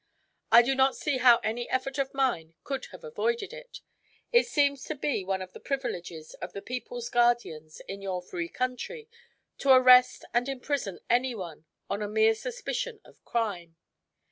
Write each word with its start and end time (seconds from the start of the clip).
"I 0.51 0.63
do 0.63 0.73
not 0.73 0.95
see 0.95 1.19
how 1.19 1.37
any 1.43 1.69
effort 1.69 1.99
of 1.99 2.11
mine 2.11 2.55
could 2.63 2.85
have 2.87 3.03
avoided 3.03 3.53
it. 3.53 3.81
It 4.31 4.47
seems 4.47 4.83
to 4.85 4.95
be 4.95 5.23
one 5.23 5.43
of 5.43 5.53
the 5.53 5.59
privileges 5.59 6.33
of 6.41 6.53
the 6.53 6.61
people's 6.63 7.07
guardians, 7.07 7.81
in 7.87 8.01
your 8.01 8.23
free 8.23 8.49
country, 8.49 9.07
to 9.59 9.69
arrest 9.69 10.25
and 10.33 10.49
imprison 10.49 11.01
anyone 11.07 11.65
on 11.87 12.01
a 12.01 12.07
mere 12.07 12.33
suspicion 12.33 12.99
of 13.05 13.23
crime. 13.25 13.75